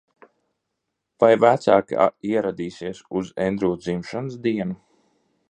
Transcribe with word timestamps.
Vai 1.23 1.29
vecāki 1.43 1.99
ieradīsies 2.31 3.03
uz 3.21 3.31
Endrjū 3.47 3.71
dzimšanas 3.85 4.41
dienu? 4.49 4.81